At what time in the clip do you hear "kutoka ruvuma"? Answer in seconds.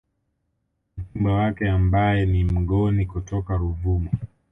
3.05-4.09